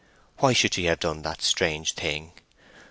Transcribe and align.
Why 0.37 0.53
should 0.53 0.73
she 0.73 0.85
have 0.85 0.99
done 0.99 1.21
that 1.21 1.43
strange 1.43 1.93
thing? 1.93 2.31